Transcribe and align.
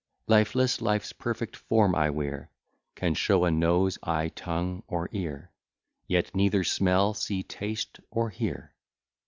Lifeless, 0.25 0.81
life's 0.81 1.13
perfect 1.13 1.55
form 1.55 1.93
I 1.93 2.09
wear, 2.09 2.49
Can 2.95 3.13
show 3.13 3.45
a 3.45 3.51
nose, 3.51 3.99
eye, 4.01 4.29
tongue, 4.29 4.81
or 4.87 5.09
ear, 5.11 5.51
Yet 6.07 6.33
neither 6.33 6.63
smell, 6.63 7.13
see, 7.13 7.43
taste, 7.43 7.99
or 8.09 8.31
hear. 8.31 8.73